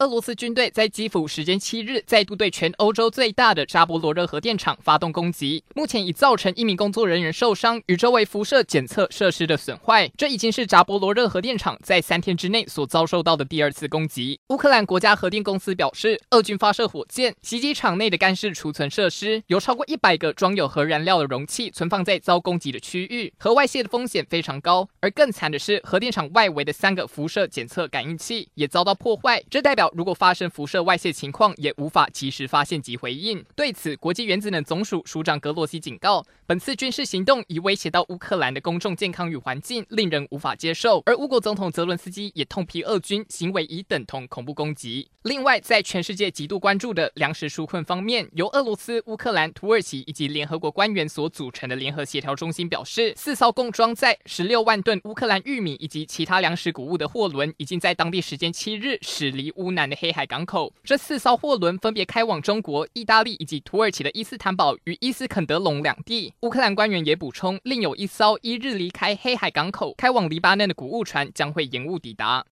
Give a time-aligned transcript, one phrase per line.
[0.00, 10.08] 俄罗斯军队在基辅时间七日再度对全欧洲最大的扎波罗热核电厂发动攻击，目前已造成一名工作人员受伤与周围辐射检测设施的损坏。
[10.16, 14.38] 这已经是扎波罗热核电厂在三天之内所遭受到的第二次攻击。
[14.50, 24.88] 乌克兰国家核电公司表示，俄军发射火箭袭击厂内的干式储存设施，有超过一百个装有核燃料的容器存放在遭攻击的区域，核外泄的风险非常高。
[25.00, 29.87] 而更惨的是，核电厂外围的三个辐射检测感应器也遭到破坏，这代表。
[29.94, 33.44] 如果发生辐射外泄情况，也无法及时发现及回应。
[33.54, 41.02] 对此，国际原子能总署署长格罗西警告，本次军事行动已威胁到乌克兰的公众健康与环境，令人无法接受。
[41.06, 45.08] 而乌国总统泽伦斯基也痛批俄军行为已等同恐怖攻击。
[45.22, 66.34] 另外，在全世界极度关注的粮食纾困方面，由俄罗斯、乌克兰、土耳其以及联合国官员所组成的联合协调中心表示，四艘共装载十六万吨乌克兰玉米以及其他粮食谷物的货轮，已经在当地时间七日驶离乌南的黑海港口，这四艘货轮分别开往中国、意大利以及土耳其的伊斯坦堡与伊斯肯德隆两地。
[66.40, 72.44] 乌克兰官员也补充，另有一艘一日离开黑海港口开往黎巴嫩的谷物船将会延误抵达。